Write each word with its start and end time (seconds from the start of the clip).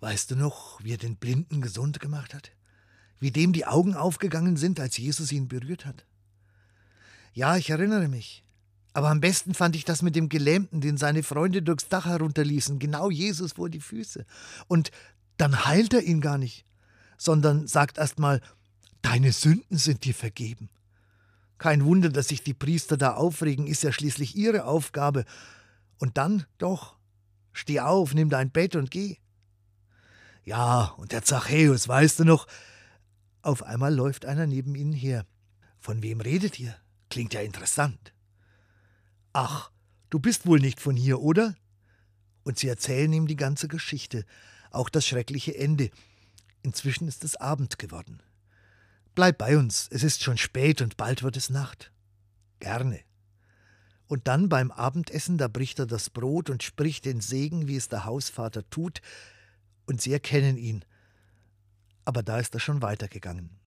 Weißt 0.00 0.30
du 0.30 0.36
noch, 0.36 0.82
wie 0.82 0.94
er 0.94 0.98
den 0.98 1.16
Blinden 1.16 1.60
gesund 1.60 2.00
gemacht 2.00 2.34
hat? 2.34 2.52
Wie 3.18 3.30
dem 3.30 3.52
die 3.52 3.66
Augen 3.66 3.94
aufgegangen 3.94 4.56
sind, 4.56 4.80
als 4.80 4.96
Jesus 4.96 5.30
ihn 5.30 5.46
berührt 5.46 5.84
hat? 5.84 6.06
Ja, 7.34 7.56
ich 7.56 7.70
erinnere 7.70 8.08
mich. 8.08 8.44
Aber 8.92 9.10
am 9.10 9.20
besten 9.20 9.54
fand 9.54 9.76
ich 9.76 9.84
das 9.84 10.02
mit 10.02 10.16
dem 10.16 10.28
Gelähmten, 10.28 10.80
den 10.80 10.96
seine 10.96 11.22
Freunde 11.22 11.62
durchs 11.62 11.88
Dach 11.88 12.06
herunterließen, 12.06 12.78
genau 12.78 13.10
Jesus 13.10 13.52
vor 13.52 13.68
die 13.68 13.80
Füße. 13.80 14.24
Und 14.66 14.90
dann 15.36 15.64
heilt 15.64 15.94
er 15.94 16.02
ihn 16.02 16.20
gar 16.20 16.38
nicht, 16.38 16.64
sondern 17.16 17.66
sagt 17.68 17.98
erst 17.98 18.18
mal, 18.18 18.40
deine 19.02 19.32
Sünden 19.32 19.78
sind 19.78 20.04
dir 20.04 20.14
vergeben. 20.14 20.70
Kein 21.58 21.84
Wunder, 21.84 22.08
dass 22.08 22.28
sich 22.28 22.42
die 22.42 22.54
Priester 22.54 22.96
da 22.96 23.14
aufregen, 23.14 23.66
ist 23.66 23.82
ja 23.82 23.92
schließlich 23.92 24.34
ihre 24.34 24.64
Aufgabe. 24.64 25.24
Und 25.98 26.16
dann 26.16 26.46
doch, 26.58 26.96
steh 27.52 27.80
auf, 27.80 28.14
nimm 28.14 28.30
dein 28.30 28.50
Bett 28.50 28.74
und 28.76 28.90
geh. 28.90 29.18
Ja, 30.50 30.86
und 30.96 31.12
der 31.12 31.22
Zachäus, 31.22 31.86
weißt 31.86 32.18
du 32.18 32.24
noch? 32.24 32.48
Auf 33.40 33.62
einmal 33.62 33.94
läuft 33.94 34.24
einer 34.24 34.48
neben 34.48 34.74
ihnen 34.74 34.92
her. 34.92 35.24
Von 35.78 36.02
wem 36.02 36.20
redet 36.20 36.58
ihr? 36.58 36.74
Klingt 37.08 37.34
ja 37.34 37.40
interessant. 37.40 38.12
Ach, 39.32 39.70
du 40.10 40.18
bist 40.18 40.46
wohl 40.46 40.58
nicht 40.58 40.80
von 40.80 40.96
hier, 40.96 41.20
oder? 41.20 41.54
Und 42.42 42.58
sie 42.58 42.66
erzählen 42.66 43.12
ihm 43.12 43.28
die 43.28 43.36
ganze 43.36 43.68
Geschichte, 43.68 44.24
auch 44.72 44.88
das 44.88 45.06
schreckliche 45.06 45.56
Ende. 45.56 45.92
Inzwischen 46.64 47.06
ist 47.06 47.22
es 47.22 47.36
Abend 47.36 47.78
geworden. 47.78 48.20
Bleib 49.14 49.38
bei 49.38 49.56
uns, 49.56 49.86
es 49.92 50.02
ist 50.02 50.24
schon 50.24 50.36
spät 50.36 50.82
und 50.82 50.96
bald 50.96 51.22
wird 51.22 51.36
es 51.36 51.48
Nacht. 51.48 51.92
Gerne. 52.58 52.98
Und 54.08 54.26
dann 54.26 54.48
beim 54.48 54.72
Abendessen, 54.72 55.38
da 55.38 55.46
bricht 55.46 55.78
er 55.78 55.86
das 55.86 56.10
Brot 56.10 56.50
und 56.50 56.64
spricht 56.64 57.04
den 57.04 57.20
Segen, 57.20 57.68
wie 57.68 57.76
es 57.76 57.88
der 57.88 58.04
Hausvater 58.04 58.68
tut, 58.68 59.00
und 59.90 60.00
sie 60.00 60.12
erkennen 60.12 60.56
ihn. 60.56 60.84
Aber 62.04 62.22
da 62.22 62.38
ist 62.38 62.54
er 62.54 62.60
schon 62.60 62.80
weitergegangen. 62.80 63.50